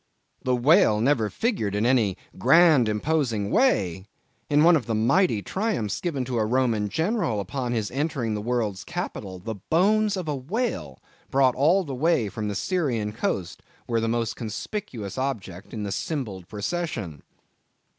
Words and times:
The 0.41 0.55
whale 0.55 0.99
never 0.99 1.29
figured 1.29 1.75
in 1.75 1.85
any 1.85 2.17
grand 2.39 2.89
imposing 2.89 3.51
way? 3.51 4.05
In 4.49 4.63
one 4.63 4.75
of 4.75 4.87
the 4.87 4.95
mighty 4.95 5.43
triumphs 5.43 6.01
given 6.01 6.25
to 6.25 6.39
a 6.39 6.45
Roman 6.47 6.89
general 6.89 7.39
upon 7.39 7.71
his 7.73 7.91
entering 7.91 8.33
the 8.33 8.41
world's 8.41 8.83
capital, 8.83 9.37
the 9.37 9.53
bones 9.53 10.17
of 10.17 10.27
a 10.27 10.35
whale, 10.35 10.99
brought 11.29 11.53
all 11.53 11.83
the 11.83 11.93
way 11.93 12.29
from 12.29 12.47
the 12.47 12.55
Syrian 12.55 13.13
coast, 13.13 13.61
were 13.87 14.01
the 14.01 14.07
most 14.09 14.35
conspicuous 14.35 15.19
object 15.19 15.71
in 15.71 15.83
the 15.83 15.91
cymballed 15.91 16.47
procession. 16.47 17.21